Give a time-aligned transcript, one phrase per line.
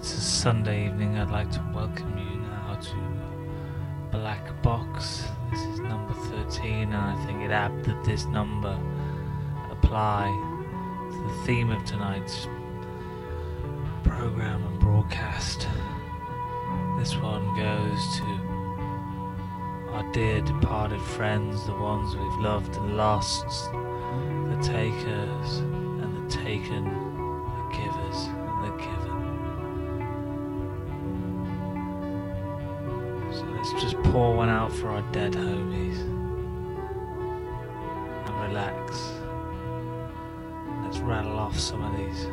[0.00, 2.96] it's a Sunday evening, I'd like to welcome you now to
[4.10, 5.24] Black Box.
[5.50, 8.80] This is number 13, and I think it apt that this number
[9.70, 10.24] apply
[11.10, 12.48] to the theme of tonight's
[14.02, 15.68] program and broadcast.
[16.98, 18.24] This one goes to
[19.92, 27.09] our dear departed friends, the ones we've loved and lost, the takers and the taken,
[34.20, 35.98] pour one out for our dead homies
[38.26, 39.14] and relax.
[40.84, 42.26] Let's rattle off some of these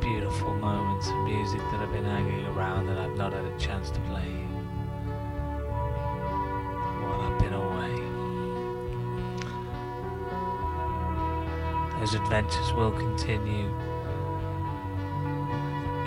[0.00, 3.90] beautiful moments of music that have been hanging around that I've not had a chance
[3.90, 4.30] to play
[7.02, 7.92] while I've been away.
[12.00, 13.68] Those adventures will continue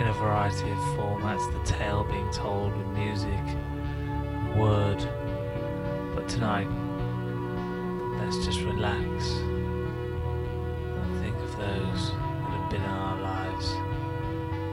[0.00, 3.38] in a variety of formats, the tale being told with music,
[4.56, 4.98] word.
[6.14, 6.68] But tonight,
[8.18, 9.30] let's just relax
[11.02, 13.74] and think of those that have been in our lives,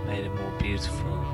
[0.08, 1.26] made it more beautiful,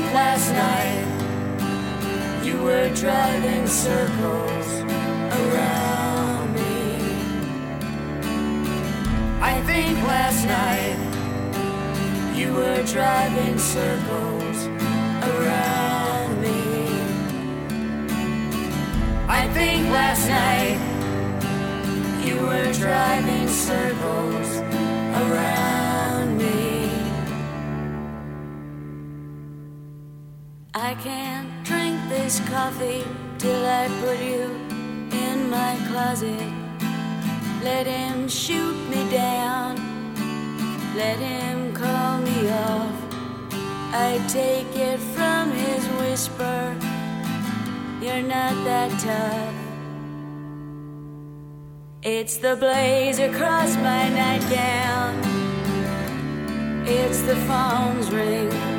[0.00, 1.06] I last night
[2.44, 4.66] you were driving circles
[5.40, 6.96] around me.
[9.40, 10.96] I think last night
[12.36, 14.66] you were driving circles
[15.32, 17.00] around me.
[19.28, 20.78] I think last night
[22.24, 24.48] you were driving circles
[25.22, 26.79] around me.
[30.74, 33.02] I can't drink this coffee
[33.38, 34.44] till I put you
[35.18, 36.46] in my closet.
[37.64, 39.74] Let him shoot me down,
[40.94, 42.94] let him call me off.
[43.92, 46.76] I take it from his whisper,
[48.00, 49.54] you're not that tough.
[52.04, 55.18] It's the blaze across my nightgown,
[56.86, 58.69] it's the phone's ring.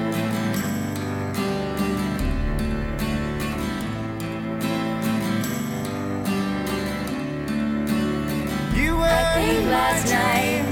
[9.52, 10.64] late last night,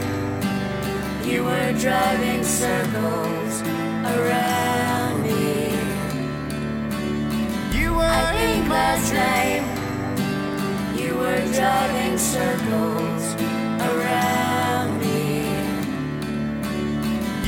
[1.25, 3.61] you were driving circles
[4.15, 5.71] around me.
[7.77, 9.63] You were I think last night,
[10.99, 13.23] you were driving circles
[13.89, 15.23] around me.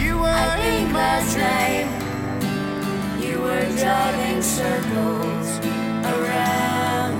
[0.01, 1.87] You were I think last night,
[3.23, 5.49] you were driving circles
[6.13, 7.10] around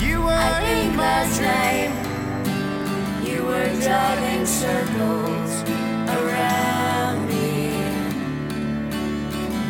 [0.00, 1.92] you were I in my dream.
[3.26, 5.52] You were driving circles
[6.16, 7.72] around me.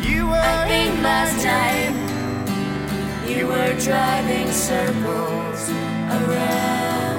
[0.07, 1.93] You were I in last dream.
[3.27, 5.69] You were driving circles
[6.09, 7.14] around.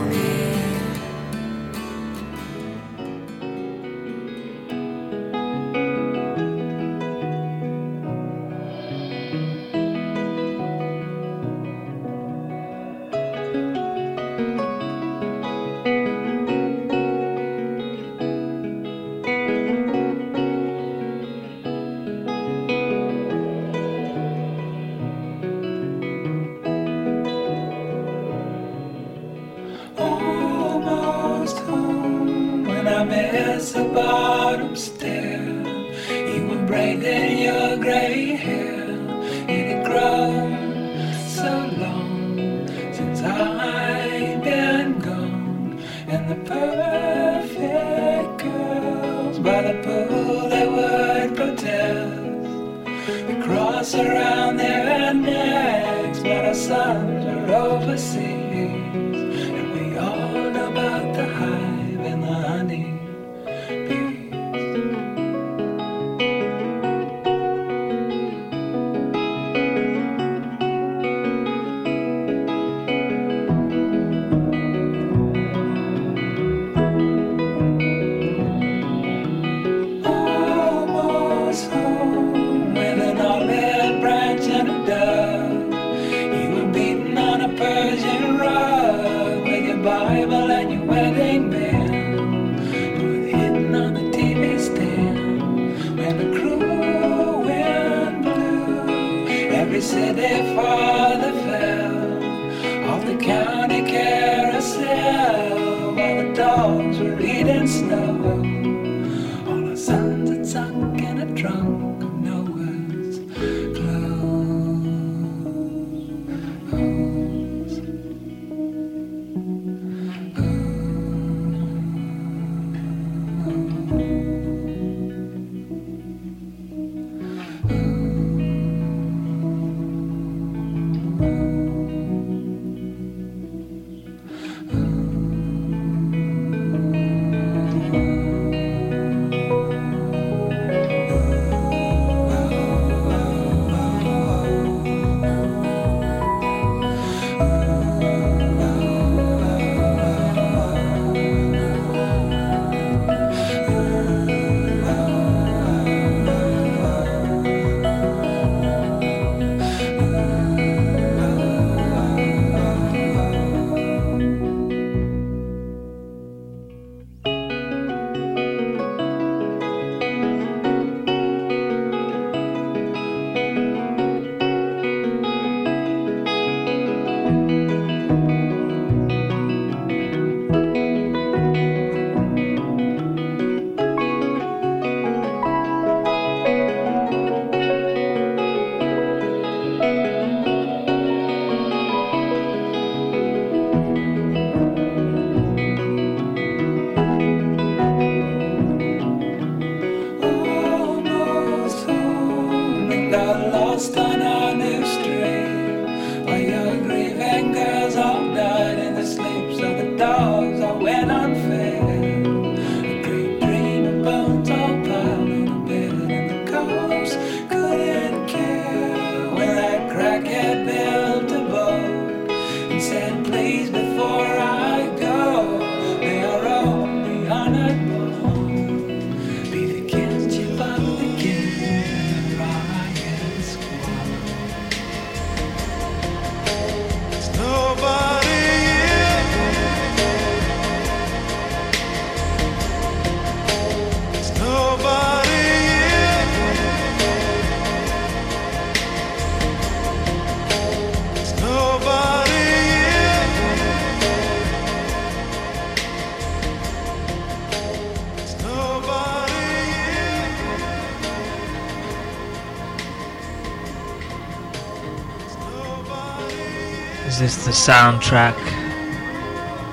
[267.16, 268.36] Is this the soundtrack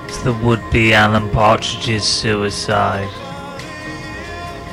[0.08, 3.12] to the would-be Alan Partridge's suicide?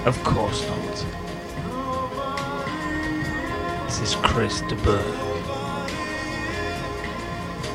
[0.05, 1.05] Of course not.
[3.87, 5.05] This is Chris de Burgh.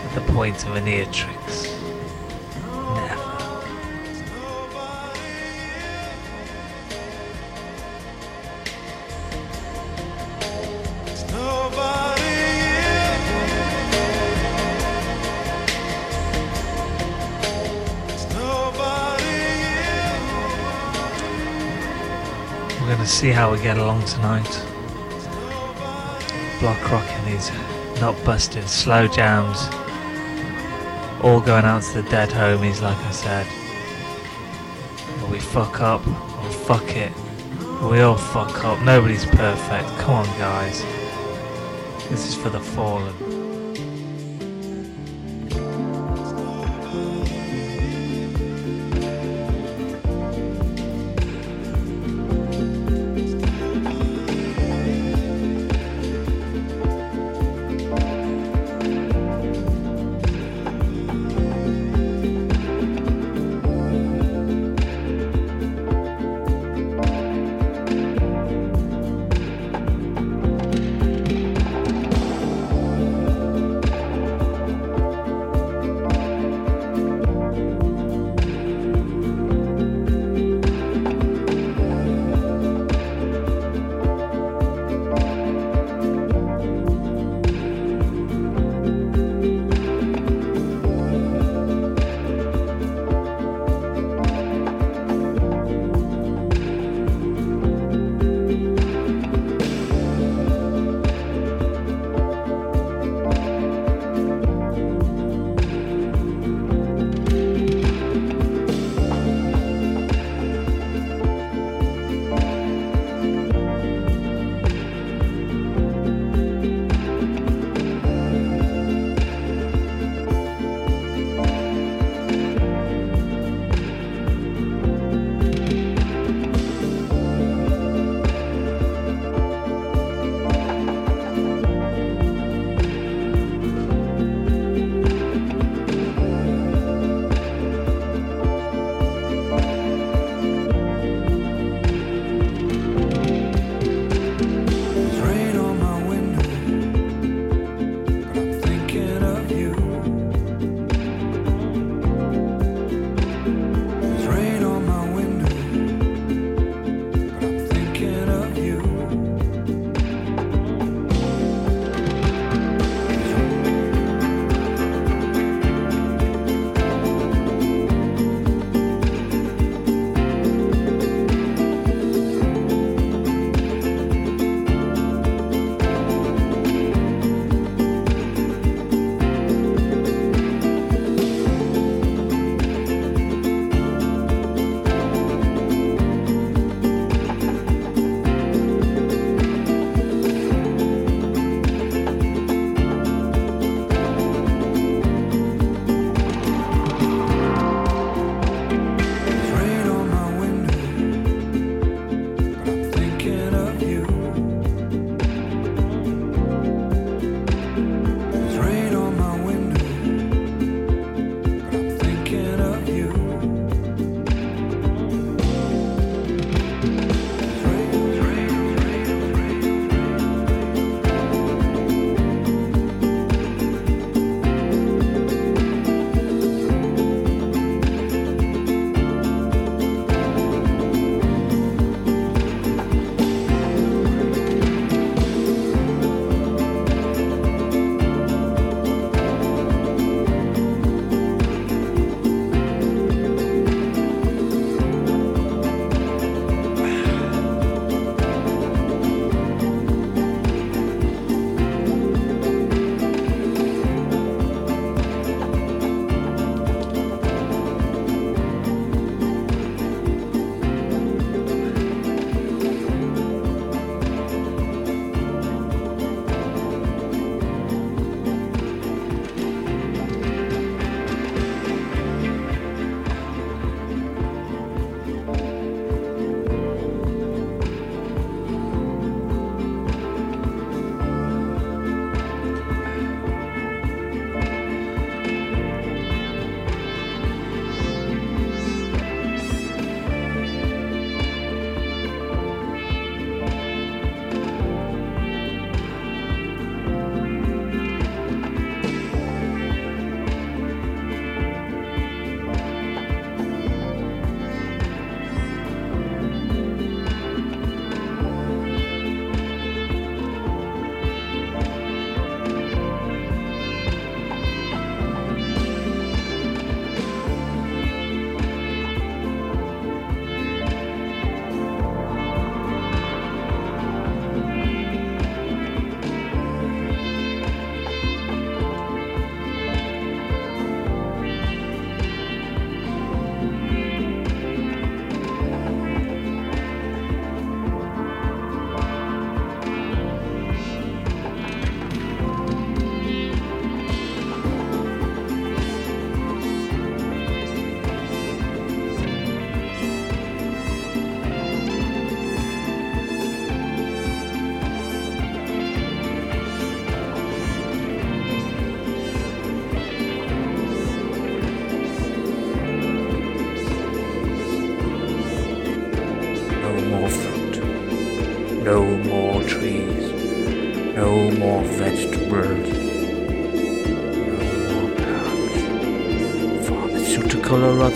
[0.02, 1.35] At the point of an ear tricks.
[23.26, 24.52] See how we get along tonight.
[26.60, 27.50] Block rocking these
[28.00, 29.58] not busted slow jams.
[31.24, 33.46] All going out to the dead homies, like I said.
[35.18, 37.12] But we fuck up, or fuck it.
[37.90, 38.80] We all fuck up.
[38.82, 39.88] Nobody's perfect.
[39.98, 40.84] Come on, guys.
[42.08, 43.25] This is for the fallen.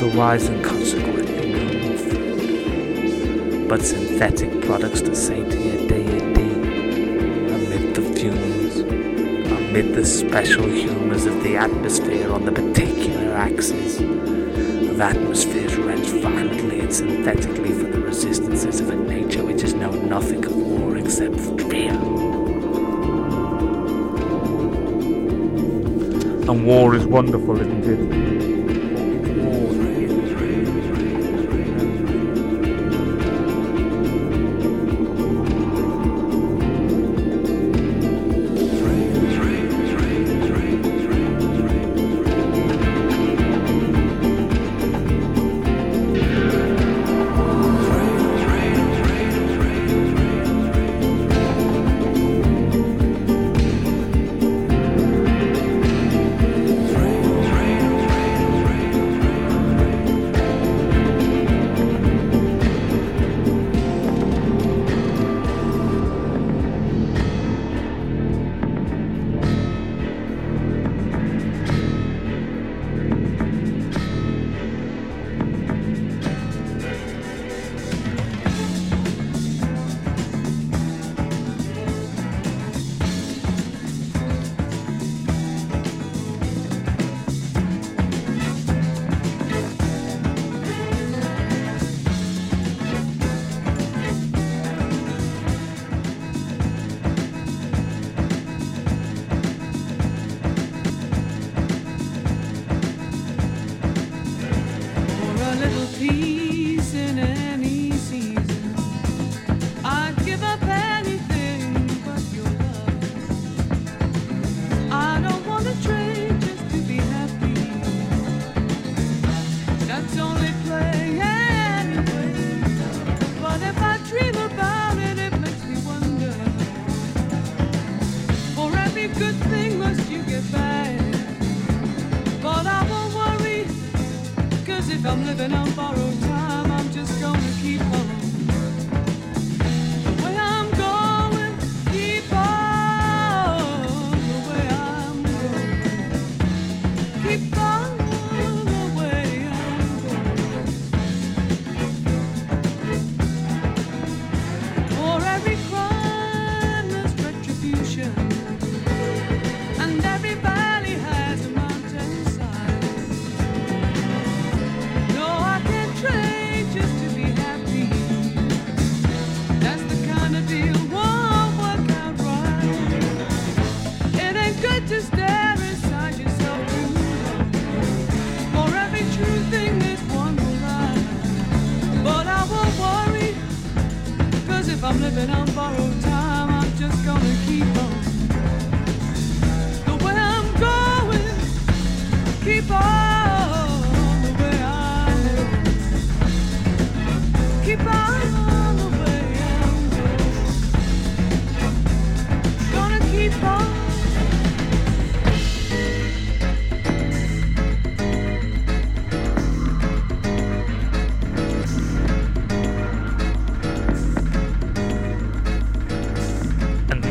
[0.02, 3.69] Otherwise, and consequently no more food.
[3.69, 6.52] But synthetic products to satiate deity
[7.52, 15.00] amid the fumes, amid the special humors of the atmosphere on the particular axis of
[15.00, 20.43] atmospheres wrenched violently and synthetically from the resistances of a nature which has known nothing
[20.47, 21.39] of war except
[21.71, 21.93] fear.
[26.49, 28.50] And war is wonderful, isn't it?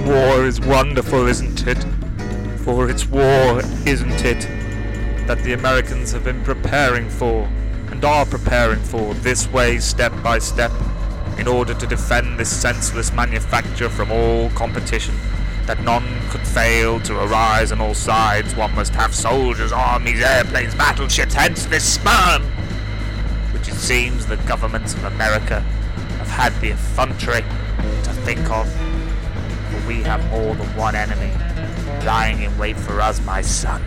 [0.09, 1.77] War is wonderful, isn't it?
[2.63, 4.41] For it's war, isn't it,
[5.27, 7.47] that the Americans have been preparing for,
[7.91, 10.71] and are preparing for, this way, step by step,
[11.37, 15.13] in order to defend this senseless manufacture from all competition,
[15.69, 18.55] that none could fail to arise on all sides.
[18.55, 22.41] One must have soldiers, armies, airplanes, battleships, hence this sperm,
[23.53, 27.41] which it seems the governments of America have had the effrontery
[28.01, 31.31] to think of for we have more than one enemy
[32.03, 33.79] lying in wait for us, my son.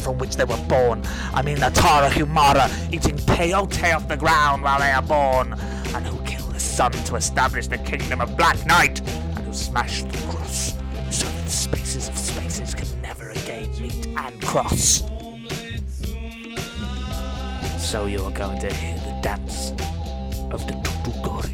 [0.00, 1.02] From which they were born.
[1.32, 5.54] I mean the Tarahumara, eating peyote off the ground while they are born,
[5.94, 10.08] and who killed the sun to establish the kingdom of Black Night, and who smashed
[10.10, 10.74] the cross
[11.10, 15.04] so that the spaces of spaces can never again meet and cross.
[17.78, 19.70] So you are going to hear the dance
[20.50, 21.53] of the Tutuguri.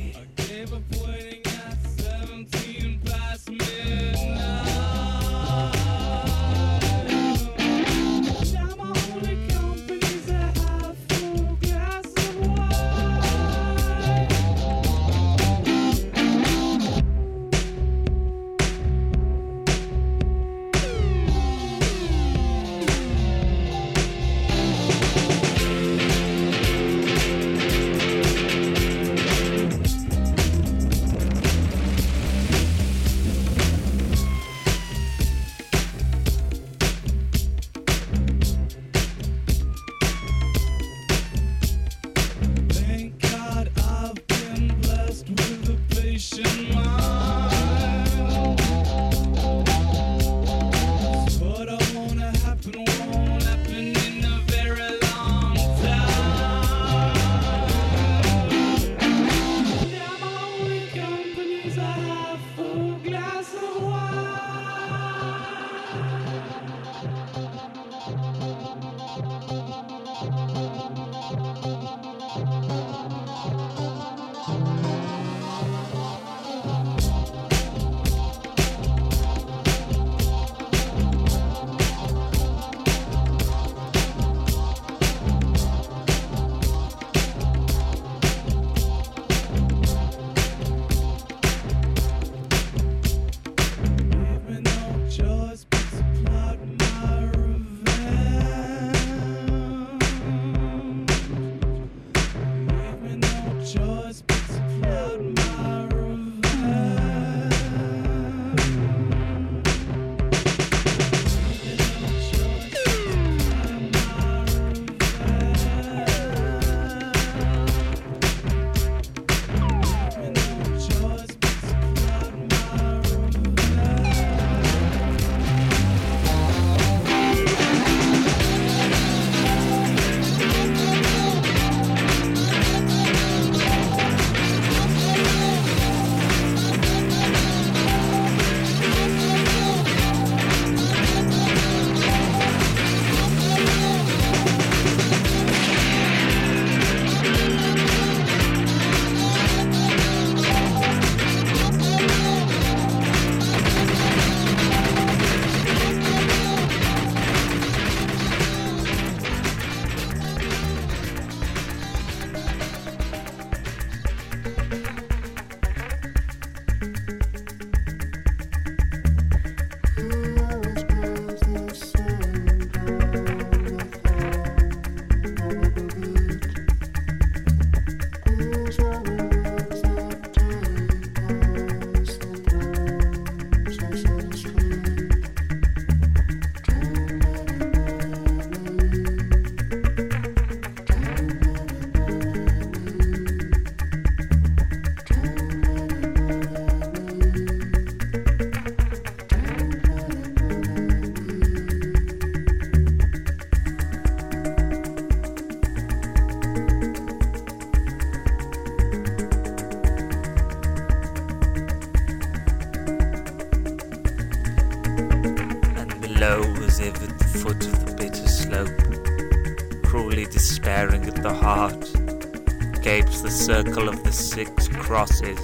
[224.90, 225.38] Crosses,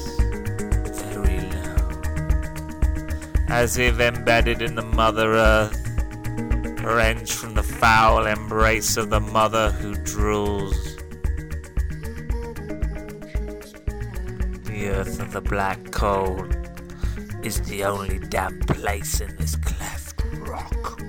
[1.14, 2.02] very low,
[3.46, 5.80] as if embedded in the Mother Earth,
[6.82, 10.74] wrenched from the foul embrace of the mother who drools.
[14.64, 16.44] The earth of the black coal
[17.44, 21.00] is the only damp place in this cleft rock.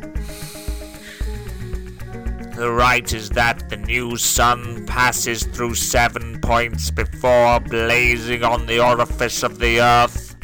[2.57, 8.83] The rite is that the new sun passes through seven points before blazing on the
[8.83, 10.35] orifice of the earth.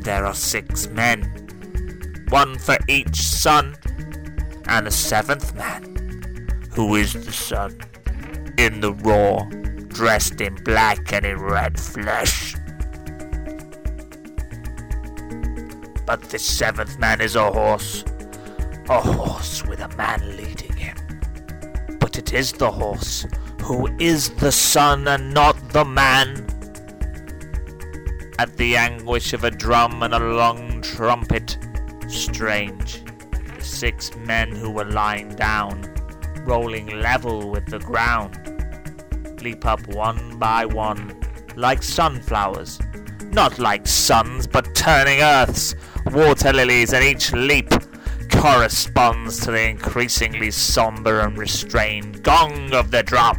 [0.00, 1.20] There are six men,
[2.30, 3.76] one for each sun,
[4.68, 7.78] and a seventh man, who is the sun,
[8.56, 9.44] in the raw,
[9.88, 12.54] dressed in black and in red flesh.
[16.06, 18.02] But this seventh man is a horse.
[18.90, 20.96] A horse with a man leading him.
[22.00, 23.26] But it is the horse
[23.60, 26.46] who is the sun and not the man.
[28.38, 31.58] At the anguish of a drum and a long trumpet,
[32.08, 33.04] strange,
[33.58, 35.82] the six men who were lying down,
[36.46, 38.38] rolling level with the ground,
[39.42, 41.14] leap up one by one,
[41.56, 42.80] like sunflowers,
[43.32, 45.74] not like suns, but turning earths,
[46.06, 47.68] water lilies, at each leap
[48.38, 53.36] corresponds to the increasingly somber and restrained gong of the drum.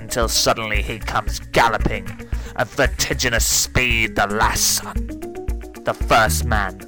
[0.00, 2.08] Until suddenly he comes galloping
[2.56, 4.94] at vertiginous speed, the last sun,
[5.84, 6.78] the first man,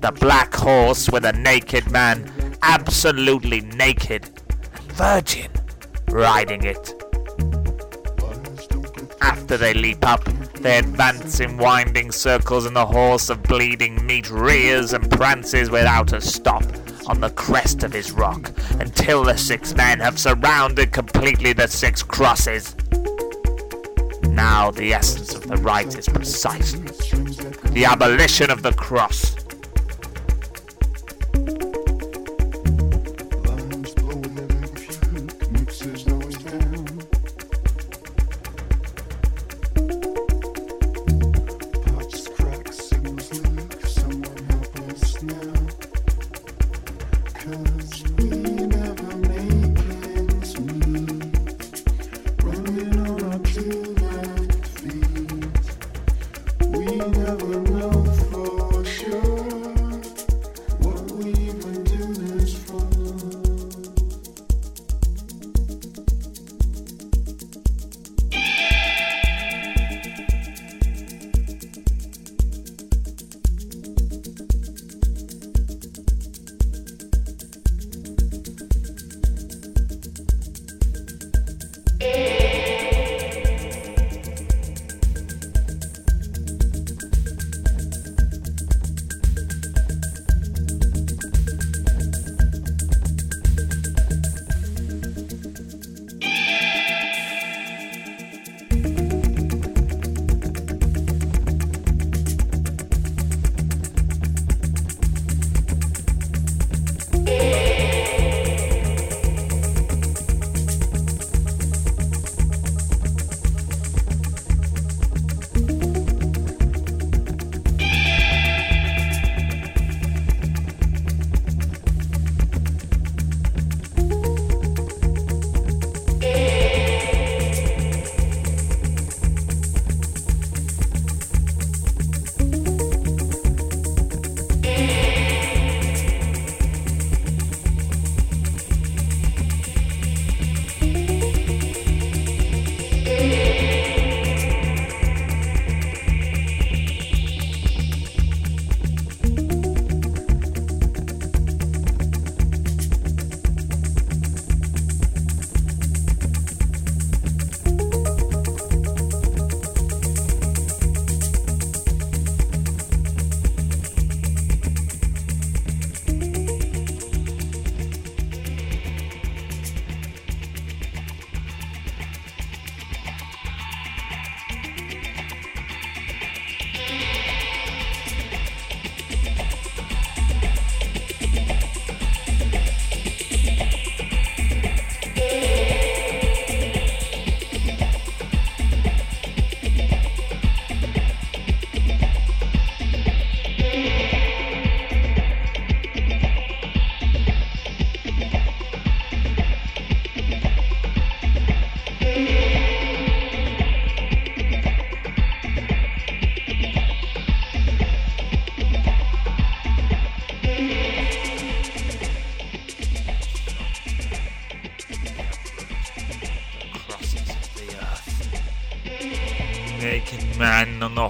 [0.00, 2.30] the black horse with a naked man,
[2.62, 4.30] absolutely naked
[4.74, 5.50] and virgin,
[6.10, 6.94] riding it.
[9.20, 10.28] After they leap up,
[10.64, 16.14] they advance in winding circles, and the horse of bleeding meat rears and prances without
[16.14, 16.64] a stop
[17.06, 18.50] on the crest of his rock
[18.80, 22.74] until the six men have surrounded completely the six crosses.
[24.22, 26.80] Now the essence of the rite is precisely
[27.72, 29.43] the abolition of the cross.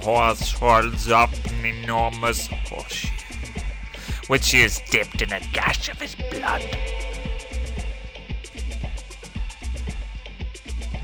[0.05, 3.09] Horse holds up an enormous horseshoe,
[4.27, 6.61] which has dipped in a gash of his blood.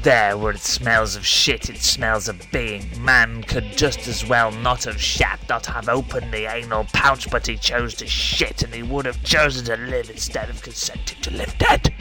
[0.04, 2.86] There, where it smells of shit, it smells of being.
[3.04, 7.48] Man could just as well not have shat, not have opened the anal pouch, but
[7.48, 11.32] he chose to shit, and he would have chosen to live instead of consenting to
[11.32, 11.92] live dead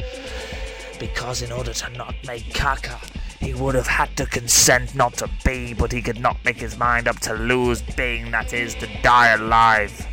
[0.99, 3.01] because in order to not make caca,
[3.41, 6.77] He would have had to consent not to be, but he could not make his
[6.77, 10.07] mind up to lose being, that is, to die alive.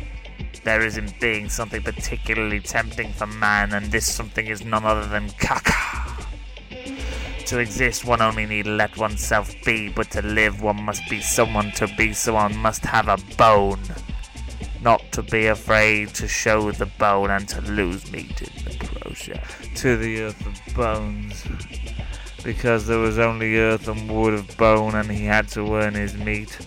[0.64, 5.06] There is in being something particularly tempting for man, and this something is none other
[5.06, 6.26] than caca.
[7.46, 11.70] To exist, one only need let oneself be, but to live, one must be someone.
[11.72, 13.80] To be someone must have a bone.
[14.82, 19.42] Not to be afraid to show the bone and to lose meat in the process.
[19.76, 21.44] To the earth of bones.
[22.48, 26.14] Because there was only earth and wood of bone, and he had to earn his
[26.16, 26.58] meat.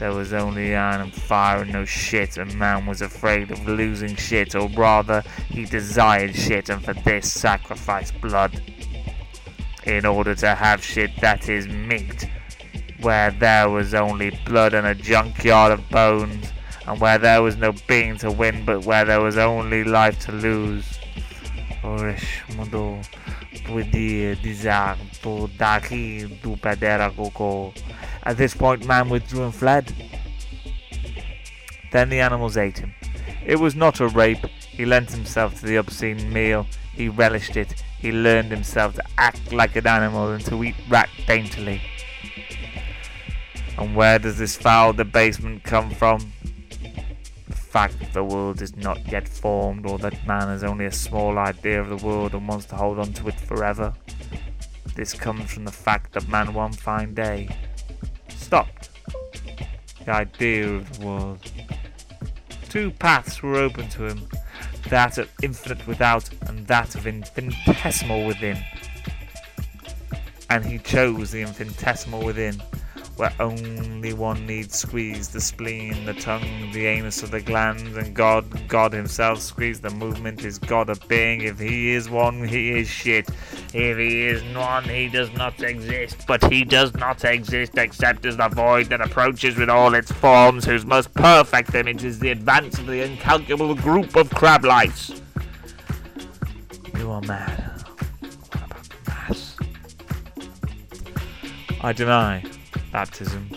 [0.00, 4.16] There was only iron and fire and no shit, and man was afraid of losing
[4.16, 8.60] shit, or rather, he desired shit, and for this sacrificed blood.
[9.84, 12.28] In order to have shit that is meat,
[13.02, 16.52] where there was only blood and a junkyard of bones,
[16.88, 20.32] and where there was no being to win, but where there was only life to
[20.32, 20.98] lose.
[21.84, 22.42] Orish
[23.68, 27.72] modo the desire to daki du padera koko.
[28.22, 29.92] At this point, man withdrew and fled.
[31.90, 32.94] Then the animals ate him.
[33.44, 34.44] It was not a rape.
[34.60, 36.66] He lent himself to the obscene meal.
[36.94, 37.82] He relished it.
[37.98, 41.80] He learned himself to act like an animal and to eat rat daintily.
[43.78, 46.32] And where does this foul debasement come from?
[47.72, 50.92] The fact that the world is not yet formed, or that man has only a
[50.92, 53.94] small idea of the world and wants to hold on to it forever.
[54.94, 57.48] This comes from the fact that man one fine day
[58.28, 58.90] stopped
[60.04, 61.38] the idea of the world.
[62.68, 64.28] Two paths were open to him
[64.90, 68.62] that of infinite without and that of infinitesimal within.
[70.50, 72.62] And he chose the infinitesimal within,
[73.22, 78.12] where only one needs squeeze the spleen, the tongue, the anus of the glands, and
[78.16, 81.42] God, God himself squeeze the movement is God a being.
[81.42, 83.28] If he is one, he is shit.
[83.72, 86.26] If he is none, he does not exist.
[86.26, 90.64] But he does not exist except as the void that approaches with all its forms,
[90.64, 95.22] whose most perfect image is the advance of the incalculable group of crab lights.
[96.98, 97.84] You are mad.
[98.50, 99.56] What about mass?
[101.82, 102.42] I deny
[102.90, 103.48] baptism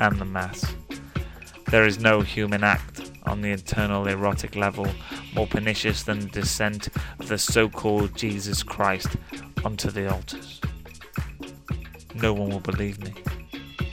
[0.00, 0.64] and the Mass.
[1.70, 4.86] There is no human act on the internal erotic level
[5.34, 6.88] more pernicious than the descent
[7.18, 9.16] of the so called Jesus Christ
[9.64, 10.60] onto the altars.
[12.14, 13.12] No one will believe me,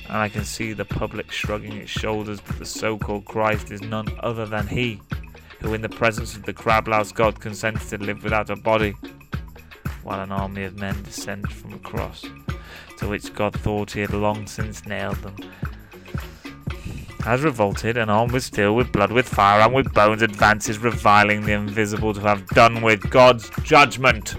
[0.07, 3.81] and I can see the public shrugging its shoulders, but the so called Christ is
[3.81, 5.01] none other than He
[5.59, 8.95] who, in the presence of the crab-louse God, consents to live without a body,
[10.03, 12.25] while an army of men descend from a cross
[12.97, 15.35] to which God thought he had long since nailed them.
[17.21, 21.41] Has revolted, and on with steel, with blood, with fire, and with bones advances, reviling
[21.41, 24.35] the invisible to have done with God's judgment.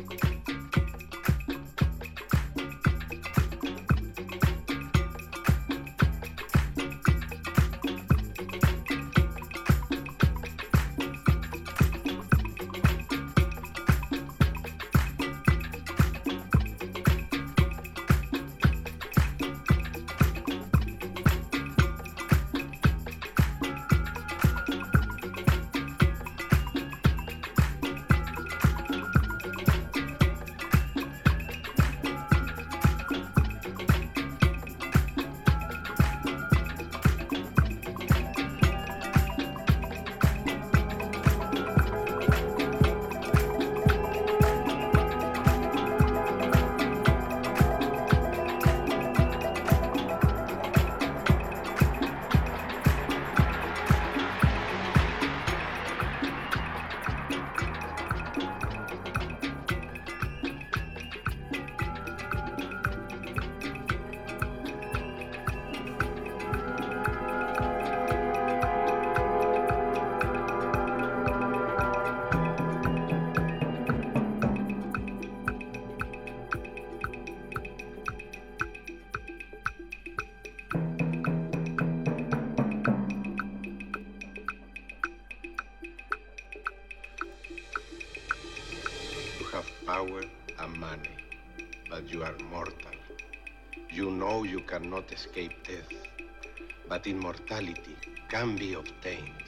[98.28, 99.44] can be obtained.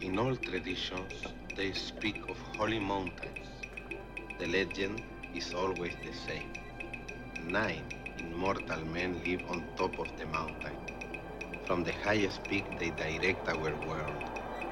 [0.00, 1.12] In all traditions,
[1.56, 3.48] they speak of holy mountains.
[4.38, 5.02] The legend
[5.34, 6.52] is always the same.
[7.46, 7.84] Nine
[8.18, 10.76] immortal men live on top of the mountain.
[11.66, 14.22] From the highest peak, they direct our world.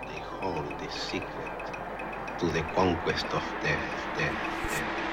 [0.09, 1.57] They hold the secret
[2.39, 4.39] to the conquest of death, death,
[4.71, 5.07] death.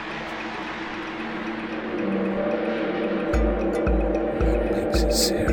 [5.14, 5.53] necessary.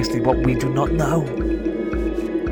[0.00, 1.22] Precisely what we do not know.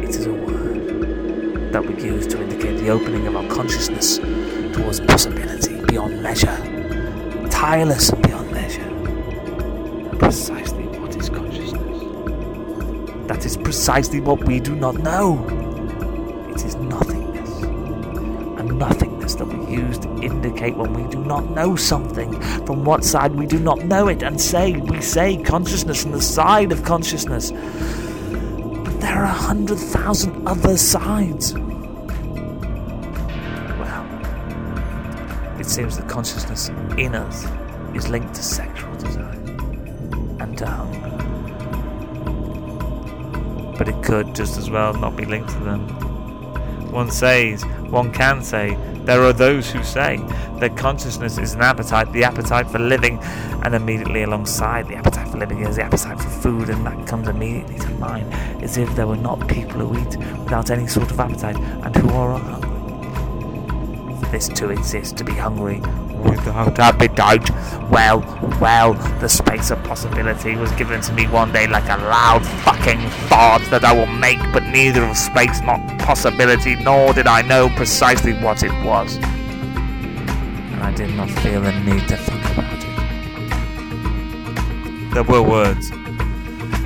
[0.03, 4.18] It is a word that we use to indicate the opening of our consciousness
[4.76, 6.55] towards possibility beyond measure,
[7.51, 8.84] tireless beyond measure.
[10.18, 12.03] Precisely what is consciousness?
[13.28, 15.57] That is precisely what we do not know.
[20.59, 24.09] To indicate when we do not know something, from what side we do not know
[24.09, 27.50] it, and say, we say consciousness and the side of consciousness.
[27.50, 31.54] But there are a hundred thousand other sides.
[33.78, 34.06] Well,
[35.59, 37.46] it seems that consciousness in us
[37.94, 39.30] is linked to sexual desire
[40.40, 41.04] and to hunger.
[43.76, 45.88] But it could just as well not be linked to them.
[46.90, 50.18] One says, one can say, there are those who say
[50.61, 53.18] that consciousness is an appetite, the appetite for living,
[53.64, 57.28] and immediately alongside the appetite for living is the appetite for food, and that comes
[57.28, 58.32] immediately to mind,
[58.62, 62.09] as if there were not people who eat without any sort of appetite and who
[62.11, 62.68] are hungry.
[64.20, 65.80] For this to exist, to be hungry
[66.24, 67.48] without appetite,
[67.90, 68.20] well,
[68.61, 73.00] well, the space of possibility was given to me one day like a loud fucking
[73.28, 77.68] thought that I will make, but neither of space nor possibility, nor did I know
[77.76, 79.18] precisely what it was.
[80.78, 82.84] And I did not feel the need to think about it.
[85.12, 85.90] There were words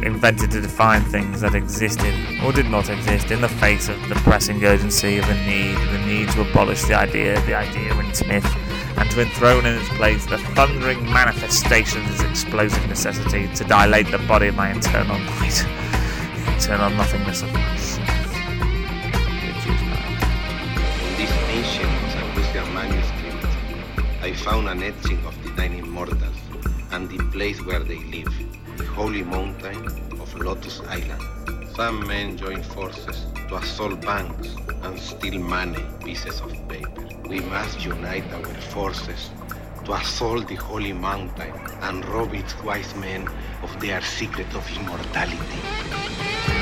[0.02, 4.14] invented to define things that existed or did not exist in the face of the
[4.14, 8.24] pressing urgency of the need, the need to abolish the idea, the idea in its
[8.24, 8.46] myth,
[8.96, 14.10] and to enthrone in its place the thundering manifestation of its explosive necessity to dilate
[14.10, 15.66] the body of my internal night,
[16.46, 18.08] the internal nothingness of myself.
[19.44, 20.00] Which is now.
[21.08, 23.21] In this ancient Sanguisian manuscript,
[24.22, 26.36] I found an etching of the nine immortals
[26.92, 28.32] and the place where they live,
[28.76, 29.84] the holy mountain
[30.20, 31.20] of Lotus Island.
[31.74, 37.04] Some men join forces to assault banks and steal money, pieces of paper.
[37.28, 39.30] We must unite our forces
[39.86, 43.26] to assault the holy mountain and rob its wise men
[43.64, 46.61] of their secret of immortality.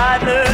[0.00, 0.49] From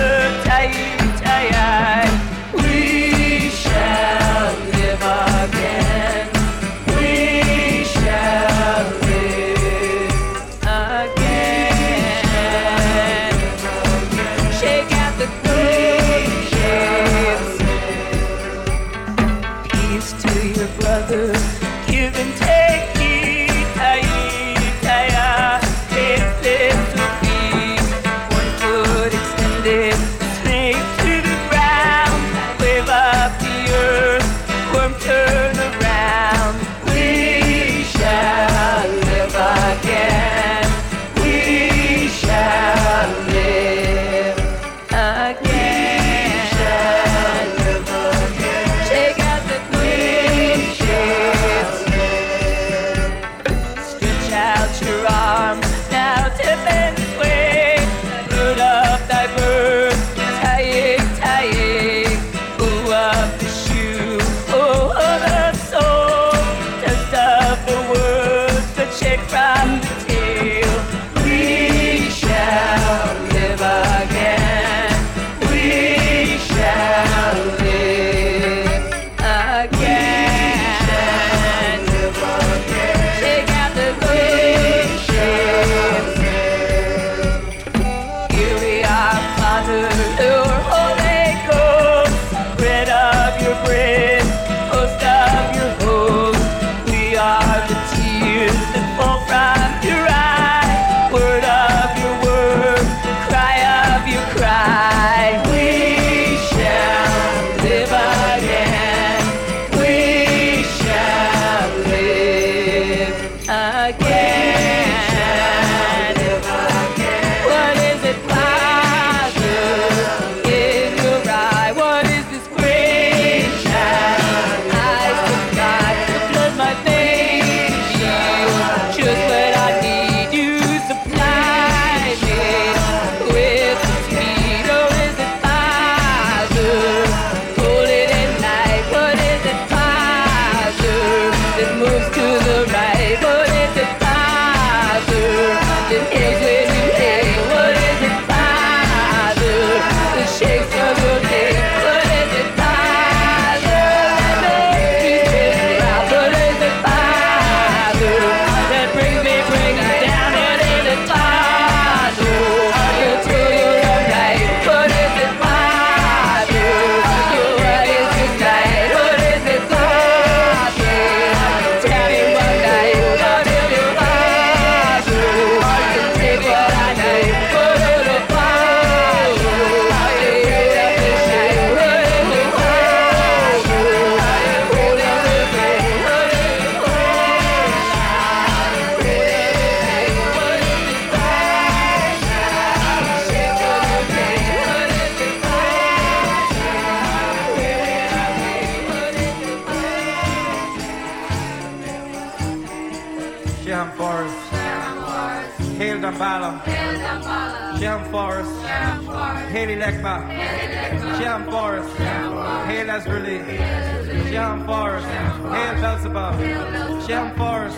[217.07, 217.77] Jam Forest,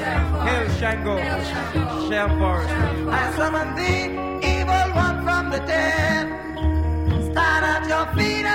[0.78, 1.18] Shango,
[2.08, 2.72] Jam Forest.
[2.72, 3.94] I summon the
[4.46, 6.26] evil one from the dead.
[7.30, 8.46] Stand at your feet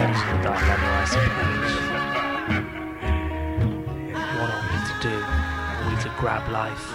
[0.00, 0.08] What
[4.48, 5.16] are we to do?
[5.22, 6.86] Are we to grab life,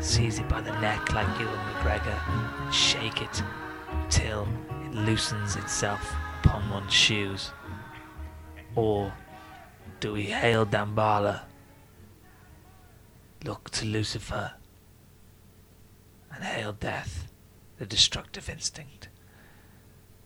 [0.00, 3.42] seize it by the neck like Ewan McGregor, and shake it
[4.08, 4.48] till
[4.86, 7.52] it loosens itself upon one's shoes?
[8.74, 9.12] Or
[10.00, 11.42] do we hail Dambala,
[13.44, 14.54] look to Lucifer,
[16.34, 17.28] and hail death,
[17.78, 19.09] the destructive instinct?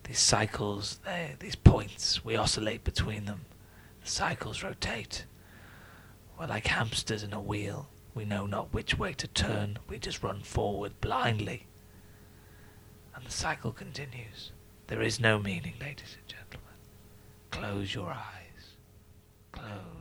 [0.05, 1.01] These cycles,
[1.41, 3.47] these points, we oscillate between them.
[4.03, 5.25] The cycles rotate.
[6.39, 7.89] We're like hamsters in a wheel.
[8.15, 9.79] We know not which way to turn.
[9.89, 11.67] We just run forward blindly.
[13.15, 14.53] And the cycle continues.
[14.89, 16.75] There is no meaning, ladies and gentlemen.
[17.51, 18.77] Close your eyes.
[19.53, 19.94] Close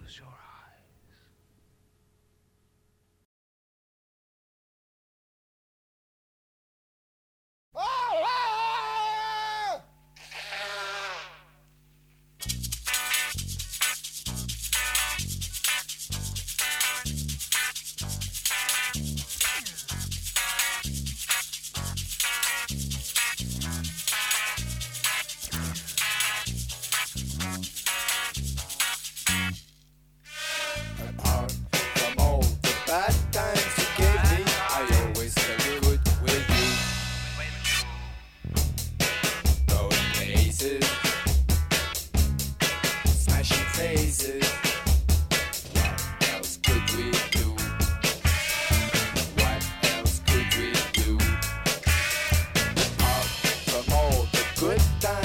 [55.00, 55.23] time.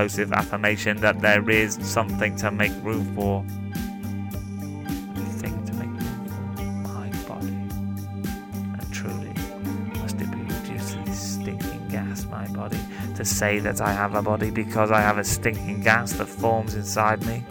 [0.00, 3.44] Explosive affirmation that there is something to make room for.
[5.40, 7.48] Thing to make room for my body.
[7.48, 9.34] And truly,
[10.00, 12.78] must it be reduced to stinking gas, my body,
[13.16, 16.74] to say that I have a body because I have a stinking gas that forms
[16.74, 17.44] inside me?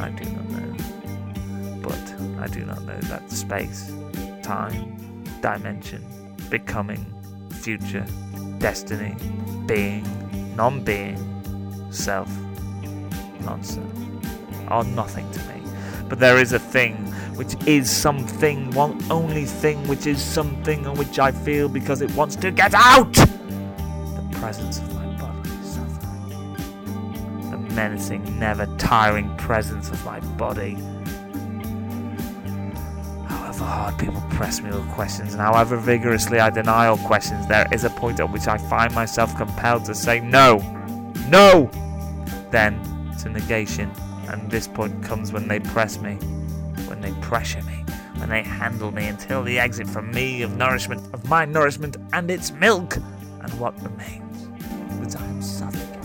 [0.00, 0.76] I do not know.
[1.80, 3.90] But I do not know that space,
[4.42, 6.04] time, dimension,
[6.50, 7.06] becoming,
[7.52, 8.04] future,
[8.58, 9.16] destiny,
[9.64, 10.04] being,
[10.54, 11.16] non being,
[11.90, 12.28] self,
[13.40, 13.92] non self,
[14.68, 15.62] are nothing to me.
[16.08, 16.94] But there is a thing
[17.36, 22.10] which is something, one only thing which is something on which I feel because it
[22.14, 23.12] wants to get out!
[23.14, 27.50] The presence of my body suffering.
[27.50, 30.76] The menacing, never tiring presence of my body.
[33.62, 35.32] Hard people press me with questions.
[35.32, 38.94] And however vigorously I deny all questions, there is a point at which I find
[38.94, 40.58] myself compelled to say no.
[41.28, 41.70] No!
[42.50, 42.80] Then
[43.24, 43.90] a negation,
[44.28, 46.14] and this point comes when they press me,
[46.86, 47.84] when they pressure me,
[48.16, 52.30] when they handle me until the exit from me of nourishment, of my nourishment and
[52.30, 54.48] its milk, and what remains,
[55.00, 56.04] that I am suffocated.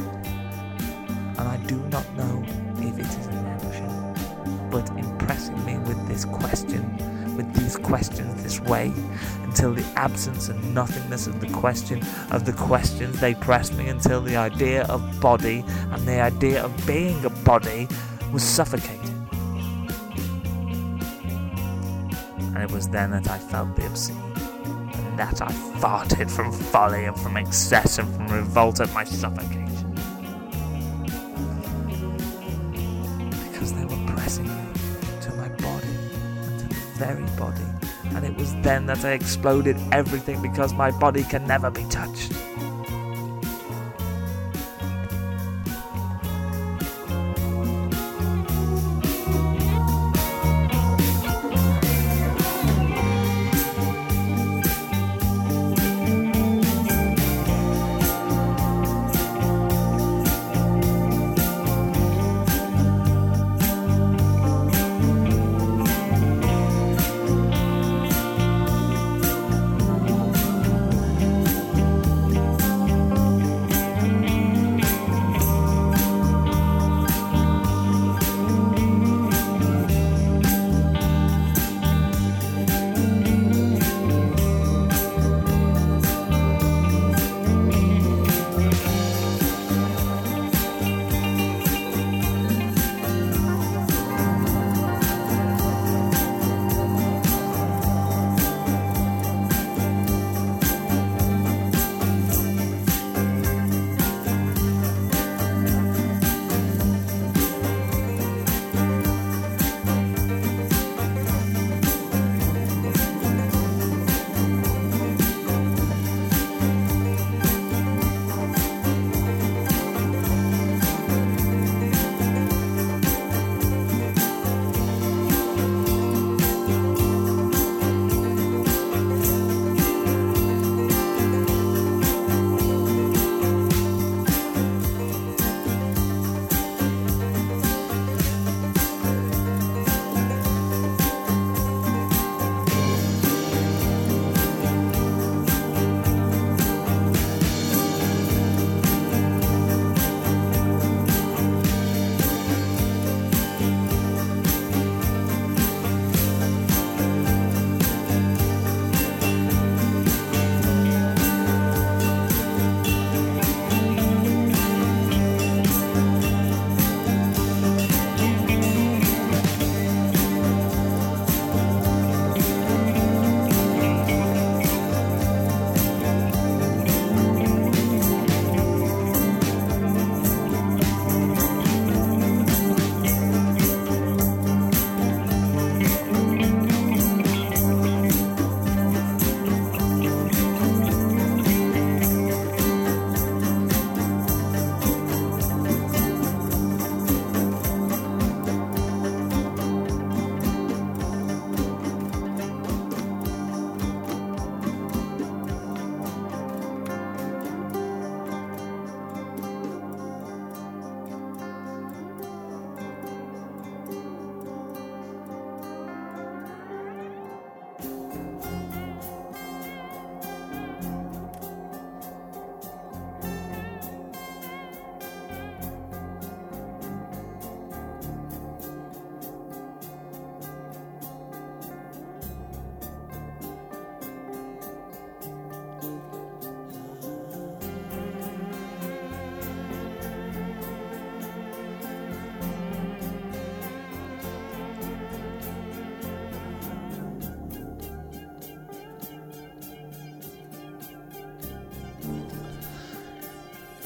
[1.38, 2.44] And I do not know
[2.78, 6.84] if it is an illusion, but impressing me with this question,
[7.38, 8.92] with these questions this way,
[9.44, 14.20] until the absence and nothingness of the question of the questions they pressed me until
[14.22, 17.88] the idea of body and the idea of being a body
[18.34, 19.14] was suffocated.
[22.40, 27.06] And it was then that I felt the obscene, and that I farted from folly
[27.06, 29.67] and from excess and from revolt at my suffocation.
[36.98, 37.64] Very body,
[38.16, 42.34] and it was then that I exploded everything because my body can never be touched.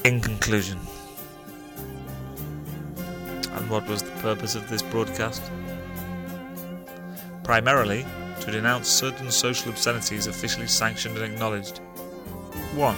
[0.04, 0.80] In conclusion,
[3.52, 5.40] and what was the purpose of this broadcast?
[7.44, 8.04] Primarily,
[8.40, 11.78] to denounce certain social obscenities officially sanctioned and acknowledged.
[12.74, 12.96] 1.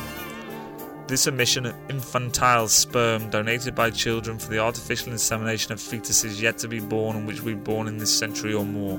[1.07, 6.57] This emission of infantile sperm donated by children for the artificial insemination of fetuses yet
[6.59, 8.97] to be born and which will be born in this century or more.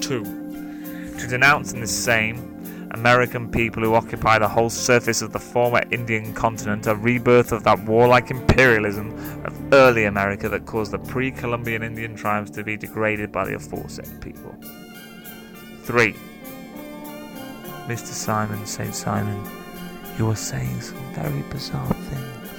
[0.00, 0.24] 2.
[1.20, 2.59] To denounce in the same
[2.92, 7.62] American people who occupy the whole surface of the former Indian continent a rebirth of
[7.64, 9.10] that warlike imperialism
[9.44, 13.54] of early America that caused the pre Columbian Indian tribes to be degraded by the
[13.54, 14.54] aforesaid people.
[15.84, 16.14] 3.
[17.86, 18.06] Mr.
[18.06, 18.94] Simon St.
[18.94, 19.48] Simon,
[20.18, 22.50] you are saying some very bizarre things.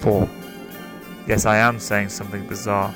[0.00, 0.28] 4.
[1.26, 2.94] Yes, I am saying something bizarre.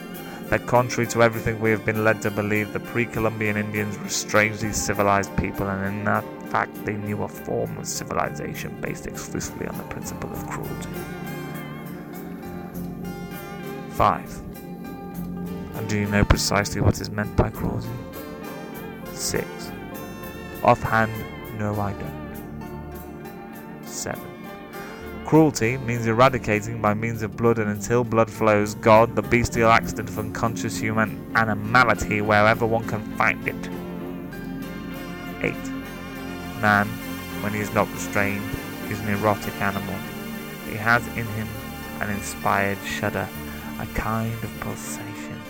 [0.51, 4.09] That contrary to everything we have been led to believe, the pre Columbian Indians were
[4.09, 9.68] strangely civilized people, and in that fact they knew a form of civilization based exclusively
[9.68, 10.88] on the principle of cruelty.
[13.92, 14.42] 5.
[15.76, 17.88] And do you know precisely what is meant by cruelty?
[19.12, 19.46] 6.
[20.64, 21.12] Offhand,
[21.61, 23.84] no, I don't.
[23.84, 24.39] 7.
[25.30, 30.08] Cruelty means eradicating by means of blood, and until blood flows, God, the bestial accident
[30.08, 33.54] of unconscious human animality wherever one can find it.
[35.40, 35.54] 8.
[36.60, 36.88] Man,
[37.44, 38.42] when he is not restrained,
[38.88, 39.94] is an erotic animal.
[40.68, 41.46] He has in him
[42.00, 43.28] an inspired shudder,
[43.78, 45.40] a kind of pulsation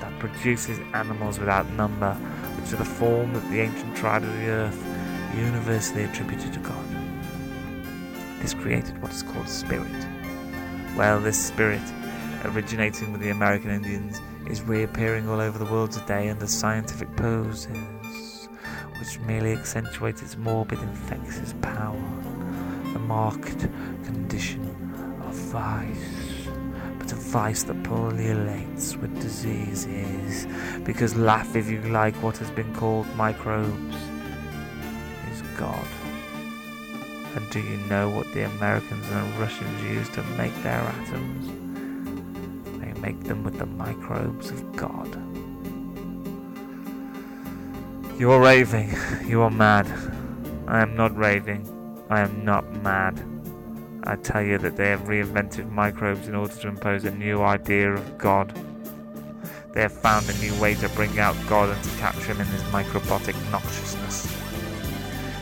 [0.00, 2.12] that produces animals without number,
[2.60, 4.84] which are the form that the ancient tribes of the earth
[5.34, 6.89] universally attributed to God.
[8.40, 9.86] This created what is called spirit.
[10.96, 11.82] Well, this spirit,
[12.44, 18.48] originating with the American Indians, is reappearing all over the world today under scientific poses,
[18.98, 22.00] which merely accentuate its morbid infectious power,
[22.92, 23.60] the marked
[24.04, 24.64] condition
[25.26, 26.48] of vice.
[26.98, 30.46] But a vice that proliferates with diseases,
[30.84, 33.96] because laugh if you like what has been called microbes,
[35.30, 35.86] is God.
[37.36, 41.46] And do you know what the Americans and Russians use to make their atoms?
[42.80, 45.08] They make them with the microbes of God.
[48.18, 48.94] You are raving.
[49.26, 49.86] You are mad.
[50.66, 51.66] I am not raving.
[52.10, 53.24] I am not mad.
[54.04, 57.92] I tell you that they have reinvented microbes in order to impose a new idea
[57.92, 58.52] of God.
[59.72, 62.46] They have found a new way to bring out God and to capture him in
[62.46, 64.39] his microbotic noxiousness.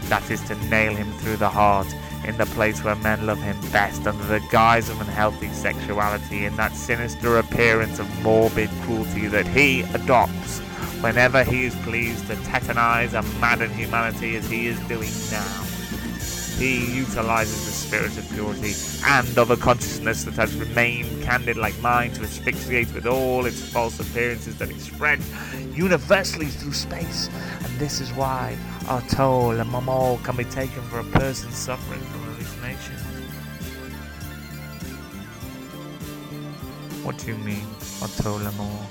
[0.09, 1.95] That is to nail him through the heart,
[2.27, 6.57] in the place where men love him best, under the guise of unhealthy sexuality, in
[6.57, 10.61] that sinister appearance of morbid cruelty that he adopts
[11.01, 15.65] whenever he is pleased to tetanize and madden humanity as he is doing now.
[16.59, 21.79] He utilizes the spirit of purity and of a consciousness that has remained candid like
[21.81, 25.31] mine to asphyxiate with all its false appearances that it spreads
[25.77, 27.31] universally through space.
[27.63, 28.57] And this is why
[28.91, 32.95] And Momo can be taken for a person suffering from hallucination.
[37.05, 37.67] What do you mean,
[38.01, 38.87] Otto Lamore?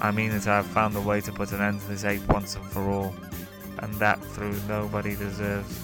[0.00, 2.26] I mean that I have found a way to put an end to this ape
[2.28, 3.14] once and for all,
[3.78, 5.78] and that through nobody deserves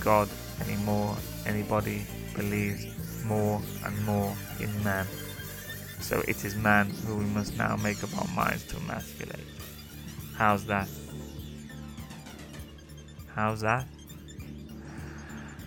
[0.00, 0.28] God
[0.66, 1.16] anymore.
[1.46, 2.04] Anybody
[2.36, 2.84] believes
[3.24, 5.06] more and more in man.
[6.00, 9.46] So it is man who we must now make up our minds to emasculate.
[10.36, 10.88] How's that?
[13.34, 13.86] How's that?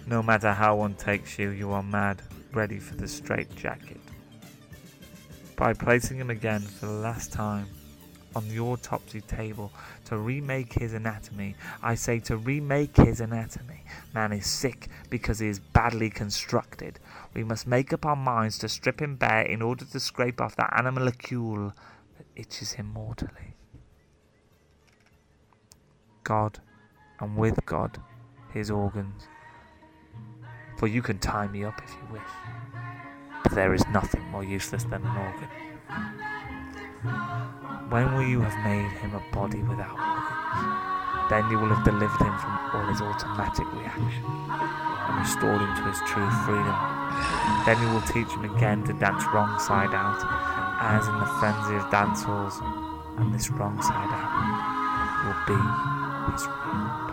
[0.06, 2.22] No matter how one takes you, you are mad,
[2.54, 4.00] ready for the straight jacket.
[5.56, 7.68] By placing him again for the last time
[8.36, 9.72] on the autopsy table
[10.06, 13.84] to remake his anatomy, I say to remake his anatomy.
[14.14, 17.00] Man is sick because he is badly constructed.
[17.34, 20.58] We must make up our minds to strip him bare in order to scrape off
[20.58, 21.74] that animalcule
[22.18, 23.47] that itches him mortally.
[26.28, 26.60] God,
[27.22, 28.02] and with God,
[28.52, 29.30] his organs.
[30.76, 32.32] For you can tie me up if you wish,
[33.44, 35.50] but there is nothing more useless than an organ.
[37.88, 41.32] When will you have made him a body without organs?
[41.32, 45.84] Then you will have delivered him from all his automatic reaction and restored him to
[45.88, 46.76] his true freedom.
[47.64, 50.20] Then you will teach him again to dance wrong side out,
[50.84, 52.60] as in the frenzy of dance halls,
[53.16, 54.68] and this wrong side out
[55.24, 55.97] will be
[56.32, 57.07] his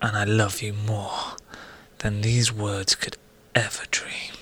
[0.00, 1.36] And I love you more
[1.98, 3.16] than these words could
[3.54, 4.37] ever dream.